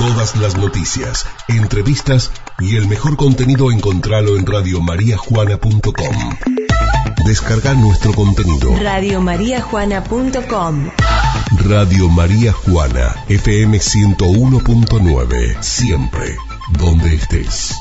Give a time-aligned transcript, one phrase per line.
[0.00, 6.16] Todas las noticias, entrevistas y el mejor contenido encontralo en radiomariajuana.com.
[7.26, 8.70] Descarga nuestro contenido.
[8.82, 10.88] Radiomariajuana.com
[11.68, 15.60] Radio María Juana, FM 101.9.
[15.60, 16.34] Siempre,
[16.78, 17.78] donde estés.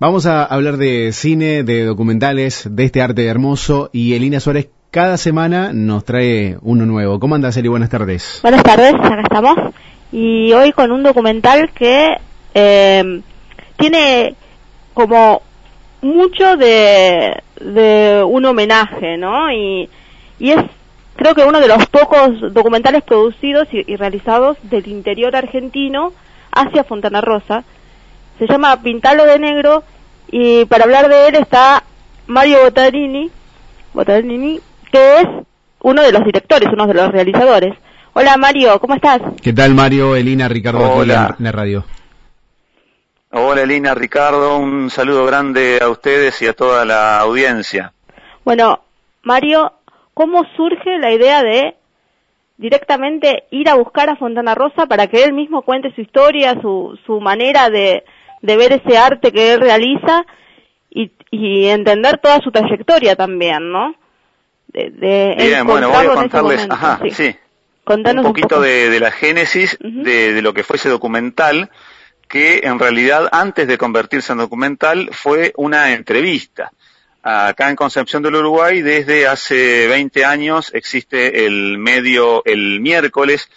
[0.00, 5.18] Vamos a hablar de cine, de documentales, de este arte hermoso y Elina Suárez cada
[5.18, 7.20] semana nos trae uno nuevo.
[7.20, 7.68] ¿Cómo andas, Eli?
[7.68, 8.38] Buenas tardes.
[8.40, 9.56] Buenas tardes, acá estamos.
[10.12, 12.18] Y hoy con un documental que
[12.54, 13.22] eh,
[13.76, 14.34] tiene
[14.94, 15.42] como
[16.02, 19.50] mucho de, de un homenaje, ¿no?
[19.50, 19.88] Y,
[20.38, 20.62] y es
[21.16, 26.12] creo que uno de los pocos documentales producidos y, y realizados del interior argentino
[26.50, 27.64] hacia Fontana Rosa.
[28.38, 29.84] Se llama Pintalo de Negro
[30.30, 31.84] y para hablar de él está
[32.26, 33.30] Mario Botarini,
[33.92, 34.60] Botarini,
[34.90, 35.26] que es
[35.80, 37.74] uno de los directores, uno de los realizadores.
[38.14, 39.20] Hola Mario, ¿cómo estás?
[39.42, 41.34] ¿Qué tal Mario, Elina, Ricardo Hola.
[41.38, 41.84] En la radio?
[43.30, 47.94] Hola Elina, Ricardo, un saludo grande a ustedes y a toda la audiencia.
[48.44, 48.80] Bueno,
[49.22, 49.72] Mario,
[50.12, 51.74] ¿cómo surge la idea de
[52.58, 56.98] directamente ir a buscar a Fontana Rosa para que él mismo cuente su historia, su,
[57.06, 58.04] su manera de,
[58.42, 60.26] de ver ese arte que él realiza
[60.90, 63.94] y, y entender toda su trayectoria también, ¿no?
[64.68, 67.10] De, de Bien, bueno, voy a contarles, momento, ajá, sí.
[67.10, 67.36] sí,
[67.84, 68.60] Contanos un poquito poco.
[68.62, 71.70] de, de la génesis de, de lo que fue ese documental,
[72.28, 76.72] que en realidad antes de convertirse en documental fue una entrevista.
[77.22, 83.48] Acá en Concepción del Uruguay, desde hace 20 años, existe el medio El Miércoles,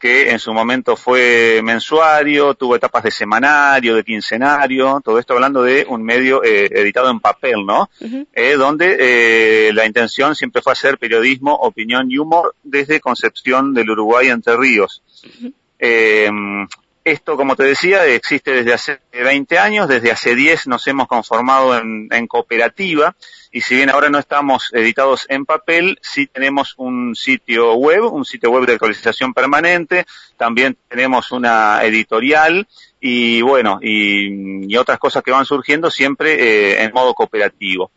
[0.00, 5.62] que en su momento fue mensuario, tuvo etapas de semanario, de quincenario, todo esto hablando
[5.62, 7.90] de un medio eh, editado en papel, ¿no?
[8.32, 13.90] Eh, donde eh, la intención siempre fue hacer periodismo, opinión y humor desde Concepción del
[13.90, 15.02] Uruguay Entre Ríos.
[15.78, 16.30] Eh,
[17.04, 21.76] esto, como te decía, existe desde hace 20 años, desde hace 10 nos hemos conformado
[21.76, 23.16] en, cooperativa
[23.50, 28.24] y si bien ahora no estamos editados en papel, sí tenemos un sitio web, un
[28.24, 30.04] sitio web de actualización permanente,
[30.36, 32.68] también tenemos una editorial
[33.00, 37.90] y bueno, y, y otras cosas que van surgiendo siempre eh, en modo cooperativo.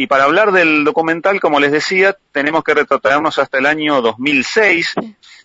[0.00, 4.94] Y para hablar del documental, como les decía, tenemos que retrotraernos hasta el año 2006.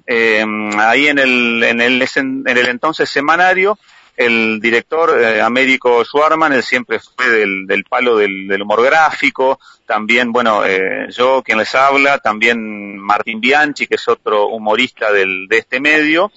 [0.06, 0.46] Eh,
[0.78, 3.80] ahí en el, en, el, en el entonces semanario,
[4.16, 9.60] el director eh, Américo Schwarman, él siempre fue del, del palo del, del humor gráfico,
[9.88, 15.48] también, bueno, eh, yo quien les habla, también Martín Bianchi, que es otro humorista del,
[15.48, 16.32] de este medio.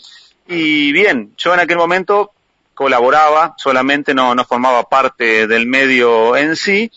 [0.49, 2.33] Y bien, yo en aquel momento
[2.73, 6.91] colaboraba, solamente no, no formaba parte del medio en sí,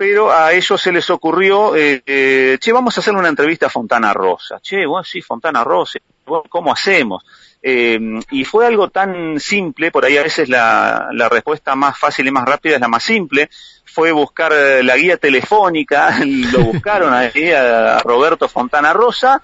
[0.00, 3.68] pero a ellos se les ocurrió, eh, eh, che, vamos a hacer una entrevista a
[3.68, 4.58] Fontana Rosa.
[4.58, 7.22] Che, bueno, sí, Fontana Rosa, ¿cómo hacemos?
[7.62, 8.00] Eh,
[8.30, 12.30] y fue algo tan simple, por ahí a veces la, la respuesta más fácil y
[12.30, 13.50] más rápida es la más simple,
[13.84, 19.42] fue buscar eh, la guía telefónica, lo buscaron ahí a Roberto Fontana Rosa,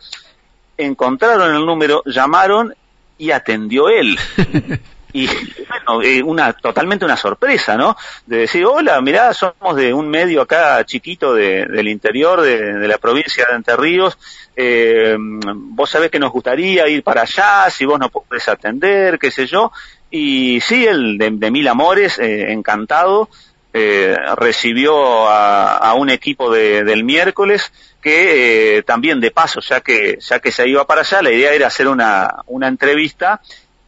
[0.79, 2.75] encontraron el número, llamaron
[3.19, 4.19] y atendió él.
[5.17, 5.27] Y
[5.67, 7.97] bueno, eh, una totalmente una sorpresa, ¿no?
[8.27, 12.99] De decir, hola, mirá, somos de un medio acá chiquito de, del interior de, la
[12.99, 14.19] provincia de Entre Ríos,
[14.55, 19.31] eh, vos sabés que nos gustaría ir para allá, si vos no podés atender, qué
[19.31, 19.73] sé yo.
[20.11, 23.31] Y sí, el de, de Mil Amores, eh, encantado,
[23.73, 27.73] eh, recibió a, a un equipo de, del miércoles
[28.07, 31.53] que eh, también de paso, ya que, ya que se iba para allá, la idea
[31.53, 33.41] era hacer una, una entrevista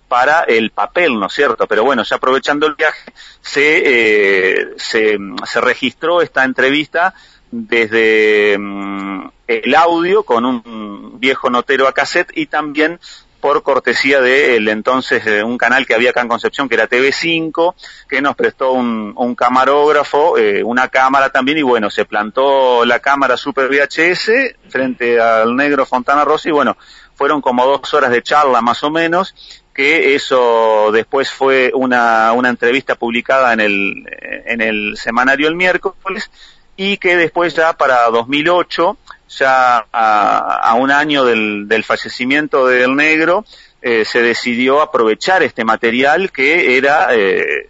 [0.09, 1.67] para el papel, ¿no es cierto?
[1.67, 7.15] Pero bueno, ya aprovechando el viaje, se, eh, se, se registró esta entrevista
[7.51, 13.01] desde mm, el audio con un viejo notero a cassette y también
[13.41, 16.89] por cortesía de el entonces eh, un canal que había acá en Concepción que era
[16.89, 17.75] TV5
[18.09, 22.99] que nos prestó un, un camarógrafo eh, una cámara también y bueno se plantó la
[22.99, 24.31] cámara Super VHS
[24.69, 26.77] frente al negro Fontana Rossi y bueno
[27.15, 29.35] fueron como dos horas de charla más o menos
[29.79, 34.09] que eso después fue una, una entrevista publicada en el,
[34.45, 36.33] en el semanario el miércoles
[36.77, 38.99] y que después ya para 2008
[39.29, 43.45] ya a, un año del, del, fallecimiento del negro,
[43.81, 47.69] eh, se decidió aprovechar este material que era, eh,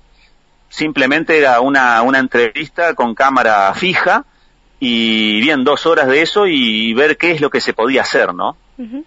[0.71, 4.25] simplemente era una, una entrevista con cámara fija
[4.81, 8.33] y bien dos horas de eso y ver qué es lo que se podía hacer,
[8.33, 8.57] ¿no?
[8.79, 9.03] Uh.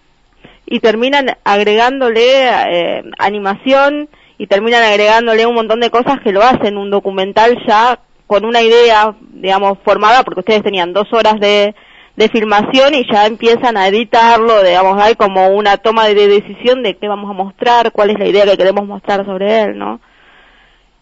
[0.72, 4.08] Y terminan agregándole eh, animación
[4.38, 8.62] y terminan agregándole un montón de cosas que lo hacen un documental ya con una
[8.62, 11.74] idea, digamos, formada, porque ustedes tenían dos horas de,
[12.16, 16.96] de filmación y ya empiezan a editarlo, digamos, hay como una toma de decisión de
[16.96, 20.00] qué vamos a mostrar, cuál es la idea que queremos mostrar sobre él, ¿no?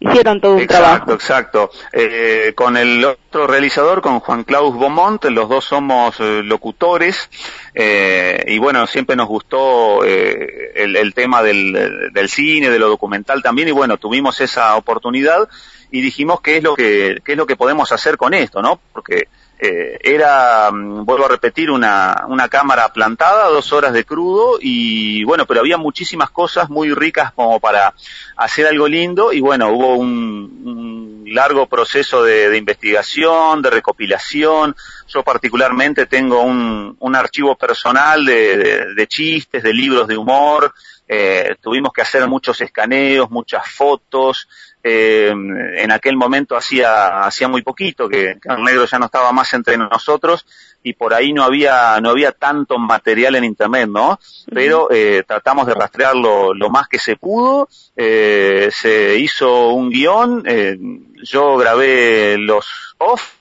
[0.00, 5.48] Hicieron todo un exacto, Exacto, eh, con el otro realizador, con Juan Claus Beaumont, los
[5.48, 7.28] dos somos eh, locutores.
[7.74, 12.88] Eh, y bueno, siempre nos gustó eh, el, el, tema del, del, cine, de lo
[12.88, 13.68] documental también.
[13.68, 15.48] Y bueno, tuvimos esa oportunidad
[15.90, 18.80] y dijimos qué es lo que, qué es lo que podemos hacer con esto, ¿no?
[18.92, 19.28] Porque
[19.62, 25.22] eh, era, mm, vuelvo a repetir, una, una cámara plantada, dos horas de crudo y
[25.24, 27.92] bueno, pero había muchísimas cosas muy ricas como para
[28.36, 34.74] hacer algo lindo y bueno, hubo un, un largo proceso de, de, investigación, de recopilación.
[35.06, 40.72] Yo particularmente tengo un, un archivo personal de, de, de, chistes, de libros de humor.
[41.12, 44.48] Eh, tuvimos que hacer muchos escaneos, muchas fotos,
[44.80, 49.32] eh, en aquel momento hacía, hacía muy poquito que, que el negro ya no estaba
[49.32, 50.46] más entre nosotros
[50.84, 54.20] y por ahí no había, no había tanto material en internet, ¿no?
[54.54, 60.44] Pero eh, tratamos de rastrearlo lo más que se pudo, eh, se hizo un guion,
[60.46, 60.78] eh,
[61.24, 63.32] yo grabé los off,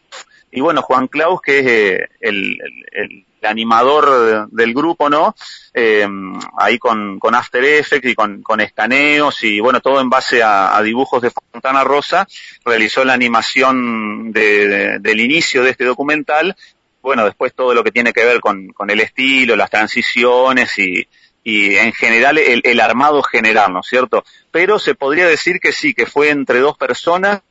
[0.51, 5.35] y bueno, Juan Claus, que es eh, el, el, el, animador del grupo, ¿no?
[5.73, 6.07] Eh,
[6.57, 10.81] ahí con, con, After Effects y con, con, escaneos y bueno, todo en base a,
[10.81, 12.27] dibujos de Fontana Rosa,
[12.65, 16.55] realizó la animación de, del inicio de este documental.
[17.01, 21.07] Bueno, después todo lo que tiene que ver con, con el estilo, las transiciones y,
[21.43, 24.23] y en general el, el, armado general, ¿no es cierto?
[24.51, 27.41] Pero se podría decir que sí, que fue entre dos personas.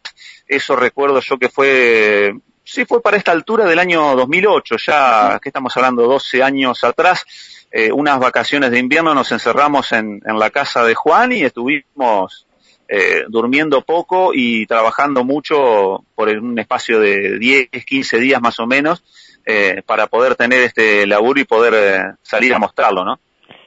[0.47, 2.35] Eso recuerdo yo que fue
[2.71, 7.25] Sí, fue para esta altura del año 2008, ya que estamos hablando 12 años atrás,
[7.73, 12.47] eh, unas vacaciones de invierno nos encerramos en, en la casa de Juan y estuvimos
[12.87, 18.67] eh, durmiendo poco y trabajando mucho por un espacio de 10, 15 días más o
[18.67, 19.03] menos
[19.47, 23.19] eh, para poder tener este laburo y poder eh, salir a mostrarlo, ¿no?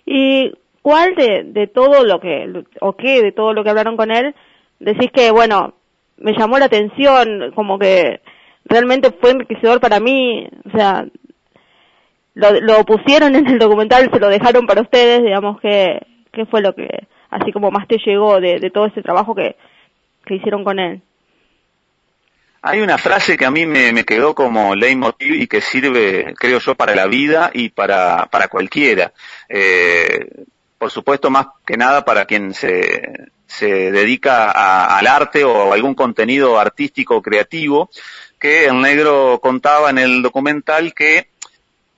[0.06, 4.12] ¿Y cuál de, de todo lo que, o qué de todo lo que hablaron con
[4.12, 4.36] él,
[4.80, 5.74] decís que, bueno,
[6.18, 8.22] me llamó la atención, como que
[8.66, 11.06] realmente fue enriquecedor para mí, o sea,
[12.34, 16.00] lo, lo pusieron en el documental, se lo dejaron para ustedes, digamos que,
[16.32, 16.88] que fue lo que,
[17.30, 19.56] así como más te llegó de, todo ese trabajo que,
[20.26, 21.02] que hicieron con él.
[22.64, 26.60] Hay una frase que a mí me, me, quedó como leitmotiv y que sirve, creo
[26.60, 29.14] yo, para la vida y para, para cualquiera.
[29.50, 30.46] Eh,
[30.78, 35.96] por supuesto, más que nada para quien se, se dedica a, al arte o algún
[35.96, 37.90] contenido artístico creativo,
[38.42, 41.28] que el negro contaba en el documental que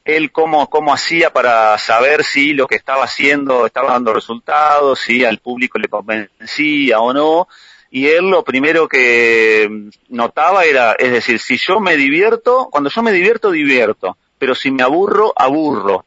[0.03, 5.23] él cómo, cómo hacía para saber si lo que estaba haciendo estaba dando resultados, si
[5.23, 7.47] al público le convencía o no.
[7.89, 13.01] Y él lo primero que notaba era, es decir, si yo me divierto, cuando yo
[13.01, 16.05] me divierto, divierto, pero si me aburro, aburro.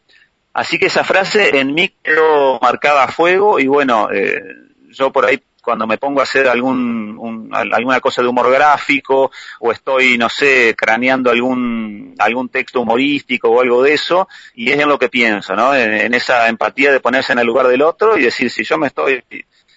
[0.52, 4.42] Así que esa frase en mí quedó marcada a fuego y bueno, eh,
[4.90, 9.32] yo por ahí cuando me pongo a hacer algún, un, alguna cosa de humor gráfico
[9.58, 14.78] o estoy, no sé, craneando algún, algún texto humorístico o algo de eso, y es
[14.78, 15.74] en lo que pienso, ¿no?
[15.74, 18.86] En, esa empatía de ponerse en el lugar del otro y decir, si yo me
[18.86, 19.24] estoy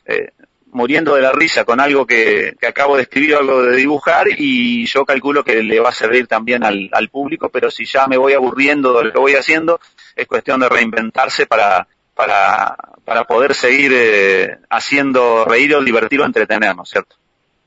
[0.06, 0.30] eh,
[0.68, 4.86] muriendo de la risa con algo que, que, acabo de escribir, algo de dibujar, y
[4.86, 8.18] yo calculo que le va a servir también al, al público, pero si ya me
[8.18, 9.80] voy aburriendo de lo que voy haciendo,
[10.16, 11.88] es cuestión de reinventarse para,
[12.20, 12.76] para,
[13.06, 17.16] para poder seguir eh, haciendo reír o divertir o entretenernos, ¿cierto?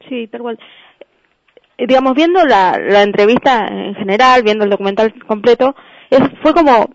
[0.06, 0.58] Sí, tal cual.
[1.78, 5.74] Eh, digamos, viendo la, la entrevista en general, viendo el documental completo,
[6.10, 6.90] es, fue como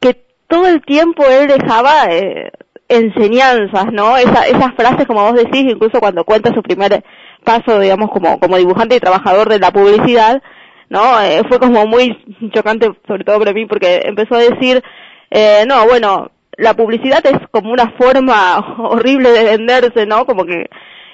[0.00, 2.52] que todo el tiempo él dejaba eh,
[2.90, 4.18] enseñanzas, ¿no?
[4.18, 7.02] Esa, esas frases, como vos decís, incluso cuando cuenta su primer
[7.42, 10.42] paso, digamos, como, como dibujante y trabajador de la publicidad,
[10.90, 11.18] ¿no?
[11.22, 14.82] Eh, fue como muy chocante, sobre todo para mí, porque empezó a decir,
[15.30, 20.26] eh, no, bueno, la publicidad es como una forma horrible de venderse, ¿no?
[20.26, 20.68] Como que,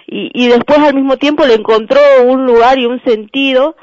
[0.06, 3.76] y, después al mismo tiempo le encontró un lugar y un sentido,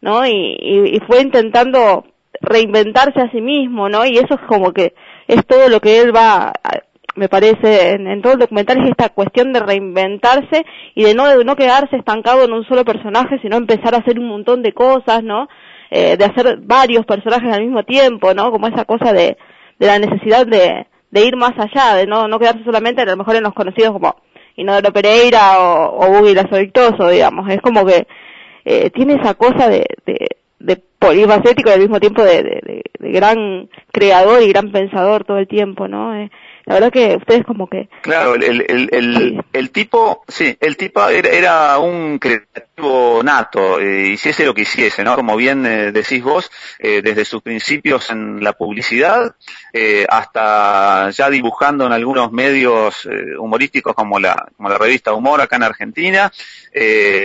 [0.00, 0.26] ¿no?
[0.26, 2.04] Y, fue intentando
[2.40, 4.06] reinventarse a sí mismo, ¿no?
[4.06, 4.94] Y eso es como que
[5.26, 6.52] es todo lo que él va,
[7.16, 11.26] me parece, en, en todo el documental es esta cuestión de reinventarse y de no,
[11.26, 14.72] de no quedarse estancado en un solo personaje, sino empezar a hacer un montón de
[14.72, 15.48] cosas, ¿no?
[15.90, 18.52] Eh, de hacer varios personajes al mismo tiempo, ¿no?
[18.52, 19.36] Como esa cosa de,
[19.78, 23.16] de la necesidad de, de ir más allá, de no, no quedarse solamente a lo
[23.16, 24.16] mejor en los conocidos como
[24.56, 28.06] Inodoro Pereira o, o Lazo Victoso, digamos, es como que
[28.64, 33.10] eh, tiene esa cosa de, de, de polifacético y al mismo tiempo de, de, de,
[33.12, 36.14] gran creador y gran pensador todo el tiempo, ¿no?
[36.14, 36.30] Eh,
[36.68, 37.88] la verdad que ustedes como que...
[38.02, 44.08] Claro, el, el, el, el, tipo, sí, el tipo era, era un creativo nato, eh,
[44.08, 45.16] hiciese lo que hiciese, ¿no?
[45.16, 49.34] Como bien eh, decís vos, eh, desde sus principios en la publicidad,
[49.72, 55.40] eh, hasta ya dibujando en algunos medios eh, humorísticos como la, como la revista Humor
[55.40, 56.30] acá en Argentina,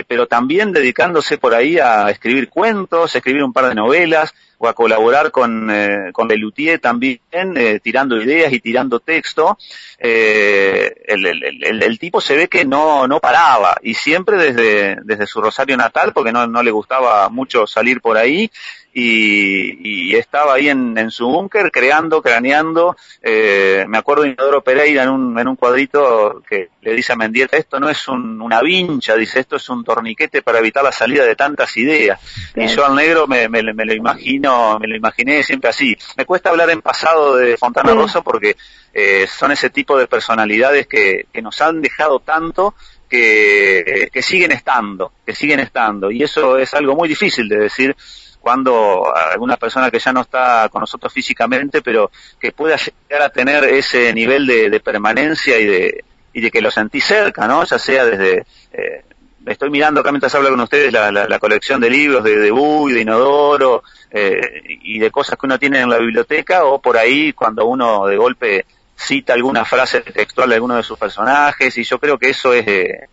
[0.08, 4.34] pero también dedicándose por ahí a escribir cuentos, escribir un par de novelas,
[4.64, 9.58] o a colaborar con, eh, con Lelutier también, eh, tirando ideas y tirando texto,
[10.00, 15.28] eh, el, el, el, tipo se ve que no, no paraba y siempre desde, desde
[15.28, 18.50] su Rosario natal, porque no, no le gustaba mucho salir por ahí,
[18.94, 22.96] y, y, estaba ahí en, en su búnker creando, craneando.
[23.24, 27.16] Eh, me acuerdo de Inodoro Pereira en un, en un cuadrito que le dice a
[27.16, 30.92] Mendieta, esto no es un, una vincha, dice, esto es un torniquete para evitar la
[30.92, 32.20] salida de tantas ideas.
[32.56, 35.98] Y yo al negro me, me, me, lo imagino, me lo imaginé siempre así.
[36.16, 38.56] Me cuesta hablar en pasado de Fontana Rosa porque
[38.94, 42.76] eh, son ese tipo de personalidades que, que nos han dejado tanto
[43.10, 46.12] que, que siguen estando, que siguen estando.
[46.12, 47.96] Y eso es algo muy difícil de decir
[48.44, 53.30] cuando alguna persona que ya no está con nosotros físicamente, pero que pueda llegar a
[53.30, 57.64] tener ese nivel de, de permanencia y de, y de que lo sentí cerca, ¿no?
[57.64, 59.06] Ya sea desde, eh,
[59.46, 63.00] estoy mirando acá mientras hablo con ustedes la, colección de libros de, de Buy, de
[63.00, 63.82] Inodoro,
[64.12, 68.08] eh, y de cosas que uno tiene en la biblioteca, o por ahí cuando uno
[68.08, 72.32] de golpe cita alguna frase textual de alguno de sus personajes, y yo creo que
[72.32, 73.08] eso es, eh,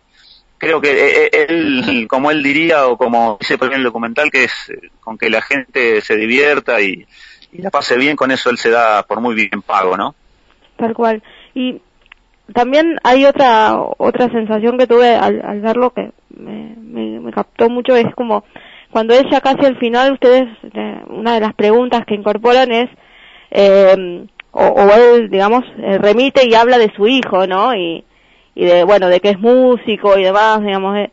[0.61, 4.43] creo que eh, eh, él, como él diría, o como dice por el documental, que
[4.43, 7.05] es eh, con que la gente se divierta y,
[7.53, 10.15] la pase bien, con eso él se da por muy bien pago, ¿no?
[10.77, 11.21] Tal cual.
[11.55, 11.81] Y
[12.53, 17.67] también hay otra otra sensación que tuve al, al verlo que me, me, me, captó
[17.67, 18.45] mucho, es como
[18.91, 20.47] cuando es ya casi al final, ustedes,
[21.07, 22.89] una de las preguntas que incorporan es,
[23.49, 27.75] eh, o, o él, digamos, remite y habla de su hijo, ¿no?
[27.75, 28.05] Y,
[28.55, 31.11] y de bueno de que es músico y demás digamos eh,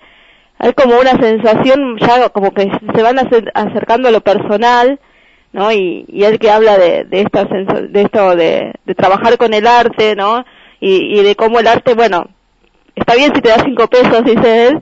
[0.58, 4.98] hay como una sensación ya como que se van acercando a lo personal
[5.52, 9.54] no y, y él que habla de, de esta de esto de, de trabajar con
[9.54, 10.44] el arte no
[10.80, 12.26] y, y de cómo el arte bueno
[12.94, 14.80] está bien si te da cinco pesos dice él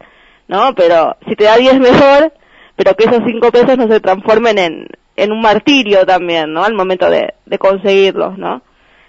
[0.48, 2.32] no pero si te da diez mejor
[2.74, 6.74] pero que esos cinco pesos no se transformen en en un martirio también no al
[6.74, 8.62] momento de, de conseguirlos no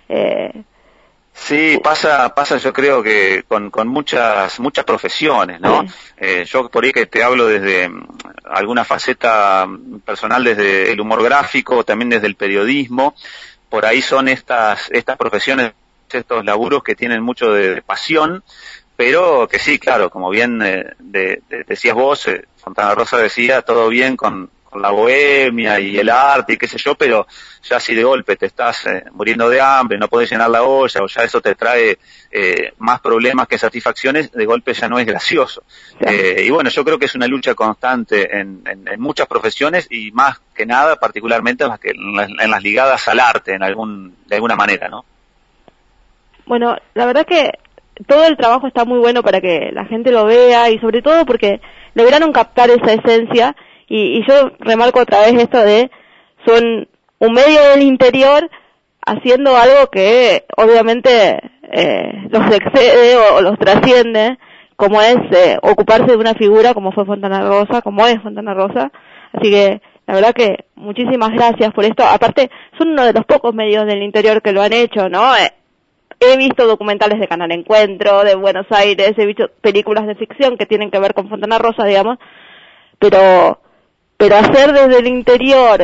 [0.09, 0.51] eh,
[1.39, 5.83] Sí, pasa, pasa yo creo que con, con muchas, muchas profesiones, ¿no?
[5.83, 5.93] Sí.
[6.17, 8.07] Eh, yo por ahí que te hablo desde mm,
[8.45, 9.67] alguna faceta
[10.03, 13.15] personal, desde el humor gráfico, también desde el periodismo,
[13.69, 15.73] por ahí son estas, estas profesiones,
[16.11, 18.43] estos laburos que tienen mucho de, de pasión,
[18.97, 23.61] pero que sí, claro, como bien eh, de, de, decías vos, eh, Fontana Rosa decía,
[23.61, 27.25] todo bien con, con la bohemia y el arte y qué sé yo, pero
[27.63, 31.01] ya si de golpe te estás eh, muriendo de hambre, no puedes llenar la olla
[31.01, 31.97] o ya eso te trae
[32.31, 35.63] eh, más problemas que satisfacciones, de golpe ya no es gracioso.
[35.99, 39.87] Eh, y bueno, yo creo que es una lucha constante en, en, en, muchas profesiones
[39.89, 43.55] y más que nada, particularmente en las, que, en las, en las ligadas al arte,
[43.55, 45.03] en algún, de alguna manera, ¿no?
[46.45, 47.51] Bueno, la verdad que
[48.05, 51.25] todo el trabajo está muy bueno para que la gente lo vea y sobre todo
[51.25, 51.61] porque
[51.95, 53.55] lograron captar esa esencia
[53.87, 55.89] y, y yo remarco otra vez esto de
[56.45, 56.87] son
[57.19, 58.49] un medio del interior
[59.05, 64.37] haciendo algo que obviamente eh, los excede o, los trasciende,
[64.75, 68.91] como es eh, ocuparse de una figura como fue Fontana Rosa, como es Fontana Rosa.
[69.33, 72.03] Así que la verdad que muchísimas gracias por esto.
[72.03, 75.35] Aparte, son uno de los pocos medios del interior que lo han hecho, ¿no?
[75.35, 75.51] Eh,
[76.19, 80.65] he visto documentales de Canal Encuentro, de Buenos Aires, he visto películas de ficción que
[80.65, 82.17] tienen que ver con Fontana Rosa, digamos,
[82.99, 83.59] pero
[84.17, 85.79] pero hacer desde el interior,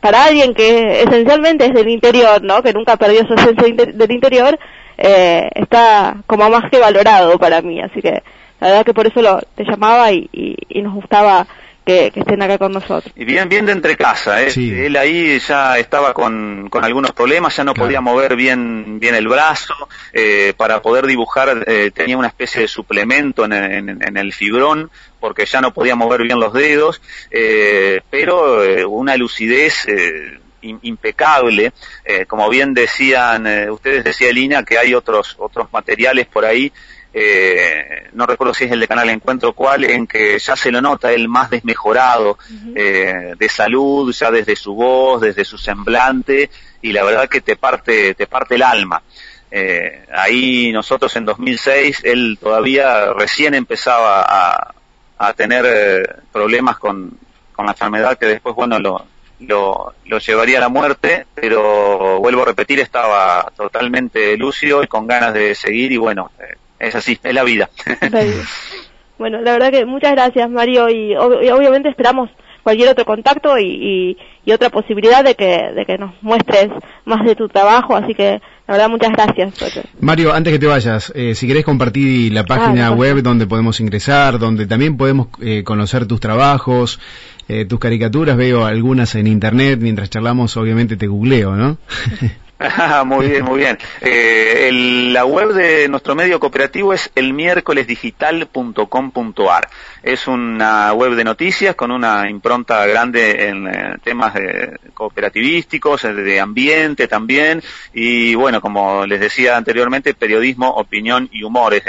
[0.00, 2.62] para alguien que esencialmente es del interior, ¿no?
[2.62, 4.58] Que nunca perdió su esencia del interior,
[4.98, 7.80] eh, está como más que valorado para mí.
[7.80, 8.22] Así que
[8.60, 11.46] la verdad que por eso lo, te llamaba y, y, y nos gustaba
[11.90, 13.12] que, que, estén acá con nosotros.
[13.16, 14.50] Y bien, bien de entre casa, ¿eh?
[14.50, 14.72] Sí.
[14.72, 17.86] Él ahí ya estaba con, con algunos problemas, ya no claro.
[17.86, 19.74] podía mover bien, bien el brazo,
[20.12, 24.90] eh, para poder dibujar eh, tenía una especie de suplemento en, en, en, el fibrón,
[25.18, 31.72] porque ya no podía mover bien los dedos, eh, pero eh, una lucidez eh, impecable,
[32.04, 36.72] eh, como bien decían, eh, ustedes decía Lina que hay otros, otros materiales por ahí
[37.12, 40.80] eh, no recuerdo si es el de Canal Encuentro cuál, en que ya se lo
[40.80, 42.72] nota él más desmejorado uh -huh.
[42.76, 46.50] eh, de salud, ya desde su voz, desde su semblante,
[46.82, 49.02] y la verdad que te parte, te parte el alma.
[49.50, 54.74] Eh, ahí nosotros en 2006, él todavía recién empezaba a,
[55.18, 56.02] a tener eh,
[56.32, 57.18] problemas con,
[57.52, 59.04] con la enfermedad que después, bueno, lo,
[59.40, 65.06] lo, lo llevaría a la muerte, pero vuelvo a repetir, estaba totalmente lúcido y con
[65.06, 67.70] ganas de seguir y bueno, eh, es así, es la vida.
[69.18, 72.30] bueno, la verdad que muchas gracias Mario y, obviamente esperamos
[72.62, 76.68] cualquier otro contacto y, y, otra posibilidad de que, de que nos muestres
[77.04, 79.54] más de tu trabajo, así que la verdad muchas gracias.
[80.00, 83.80] Mario, antes que te vayas, eh, si querés compartir la página ah, web donde podemos
[83.80, 86.98] ingresar, donde también podemos eh, conocer tus trabajos,
[87.48, 91.78] eh, tus caricaturas, veo algunas en internet, mientras charlamos obviamente te googleo, ¿no?
[93.06, 93.78] muy bien, muy bien.
[94.02, 94.68] Eh,
[95.12, 99.68] la web de nuestro medio cooperativo es elmiércolesdigital.com.ar.
[100.02, 104.34] Es una web de noticias con una impronta grande en eh, temas
[104.92, 107.62] cooperativísticos, de ambiente también,
[107.94, 111.84] y bueno, como les decía anteriormente, periodismo, opinión y humor es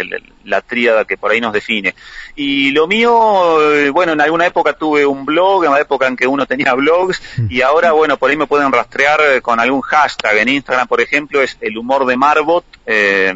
[0.46, 1.96] la tríada que por ahí nos define.
[2.36, 6.16] Y lo mío, eh, bueno, en alguna época tuve un blog, en la época en
[6.16, 10.38] que uno tenía blogs, y ahora, bueno, por ahí me pueden rastrear con algún hashtag
[10.38, 12.66] en Instagram, por ejemplo, es el humor de Marbot.
[12.86, 13.34] Eh,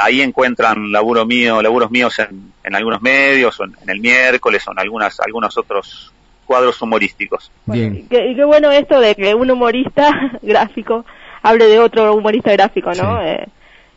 [0.00, 4.78] ahí encuentran laburo mío, laburos míos en, algunos medios, o en, el miércoles, o en
[4.78, 6.12] algunas, algunos otros
[6.44, 7.50] cuadros humorísticos.
[7.66, 7.96] Bien.
[7.96, 10.10] Y qué, bueno esto de que un humorista
[10.42, 11.04] gráfico
[11.42, 13.22] hable de otro humorista gráfico, ¿no?
[13.22, 13.46] Eh,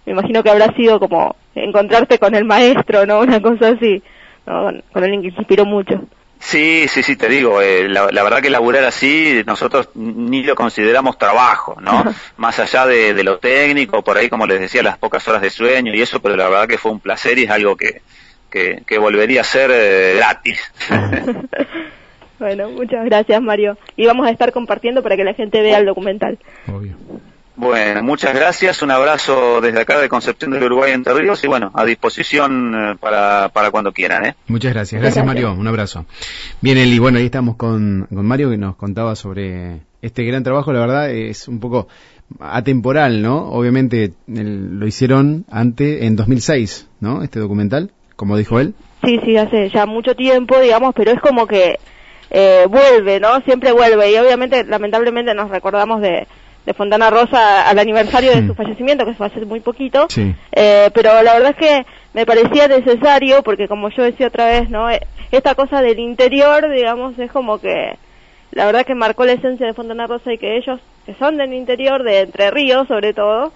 [0.05, 3.19] me imagino que habrá sido como encontrarte con el maestro, ¿no?
[3.21, 4.01] Una cosa así,
[4.45, 6.01] con alguien que se inspiró mucho.
[6.39, 11.17] Sí, sí, sí, te digo, eh, la, verdad que laburar así nosotros ni lo consideramos
[11.17, 12.03] trabajo, ¿no?
[12.37, 15.93] Más allá de, lo técnico, por ahí como les decía, las pocas horas de sueño
[15.93, 18.01] y eso, pero la verdad que fue un placer y es algo que,
[18.49, 20.59] que, volvería a ser eh, gratis.
[22.39, 23.77] bueno, muchas gracias Mario.
[23.97, 26.39] Y vamos a estar compartiendo para que la gente vea el documental.
[26.67, 26.95] Obvio.
[27.59, 28.81] Bueno, muchas gracias.
[28.83, 32.95] Un abrazo desde acá de Concepción del Uruguay Entre Ríos y bueno, a disposición eh,
[32.97, 34.25] para, para cuando quieran.
[34.27, 34.35] ¿eh?
[34.47, 35.01] Muchas gracias.
[35.01, 35.51] Gracias, Mario.
[35.51, 36.05] Un abrazo.
[36.61, 40.71] Bien, Eli, bueno, ahí estamos con, con Mario que nos contaba sobre este gran trabajo.
[40.71, 41.89] La verdad es un poco
[42.39, 43.49] atemporal, ¿no?
[43.49, 47.23] Obviamente lo hicieron antes, en 2006, ¿no?
[47.23, 48.73] Este documental, como dijo él.
[49.03, 51.75] Sí, sí, hace ya mucho tiempo, digamos, pero es como que
[52.29, 53.41] eh, vuelve, ¿no?
[53.41, 56.25] Siempre vuelve y obviamente, lamentablemente nos recordamos de
[56.65, 58.55] de Fontana Rosa al aniversario de su mm.
[58.55, 60.07] fallecimiento, que fue hace muy poquito.
[60.51, 64.69] Eh, pero la verdad es que me parecía necesario, porque como yo decía otra vez,
[64.69, 64.89] ¿no?
[64.89, 65.01] Eh,
[65.31, 67.97] esta cosa del interior, digamos, es como que
[68.51, 71.53] la verdad que marcó la esencia de Fontana Rosa y que ellos, que son del
[71.53, 73.53] interior, de Entre Ríos sobre todo,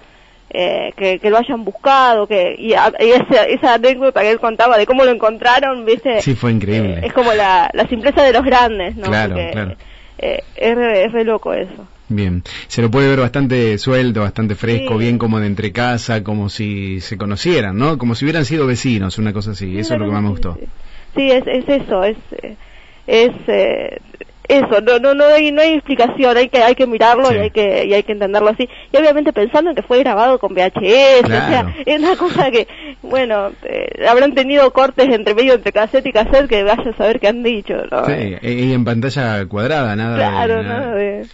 [0.50, 4.86] eh, que, que, lo hayan buscado, que y, esa, esa, anécdota que él contaba de
[4.86, 8.96] cómo lo encontraron, viste, sí fue increíble, es como la, la simpleza de los grandes,
[8.96, 9.08] ¿no?
[9.08, 9.76] Claro, claro.
[10.20, 11.88] es, es re loco eso.
[12.10, 16.50] Bien, se lo puede ver bastante suelto, bastante fresco, bien como de entre casa, como
[16.50, 17.98] si se conocieran, ¿no?
[17.98, 19.78] Como si hubieran sido vecinos, una cosa así.
[19.78, 20.58] Eso es lo que más me gustó.
[21.16, 22.18] Sí, es, es eso, es,
[23.08, 24.00] es eh,
[24.48, 27.50] eso, no, no, no hay, no hay explicación, hay que, hay que mirarlo y hay
[27.52, 28.68] que, y hay que entenderlo así.
[28.92, 32.68] Y obviamente pensando en que fue grabado con VHS, o sea, es una cosa que,
[33.02, 37.20] bueno, eh, habrán tenido cortes entre medio entre cassette y cassette que vaya a saber
[37.22, 38.06] qué han dicho, ¿no?
[38.06, 41.26] Sí, y en pantalla cuadrada, nada Claro, nada de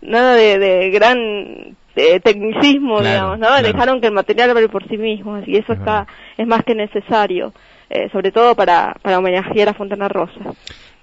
[0.00, 1.76] nada de, de gran
[2.22, 3.62] tecnicismo, digamos, ¿no?
[3.62, 7.52] Dejaron que el material hable por sí mismo, y eso está es más que necesario,
[7.88, 10.52] eh, sobre todo para, para homenajear a Fontana Rosa.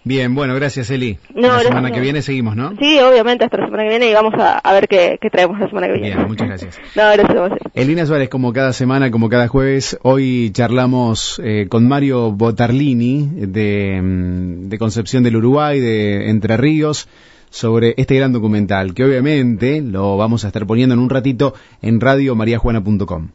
[0.06, 1.18] Bien, bueno, gracias Eli.
[1.34, 2.76] la semana que viene seguimos, ¿no?
[2.78, 5.88] Sí, obviamente hasta la semana que viene y vamos a, ver qué, traemos la semana
[5.88, 6.16] que viene.
[6.16, 6.82] Bien, muchas gracias.
[6.96, 12.34] no, gracias Elina Suárez, como cada semana, como cada jueves, hoy charlamos eh, con Mario
[12.34, 17.08] Botarlini de, mm, de Concepción del Uruguay, de Entre Ríos
[17.54, 22.02] sobre este gran documental, que obviamente lo vamos a estar poniendo en un ratito en
[22.02, 23.30] radiomariajuana.com.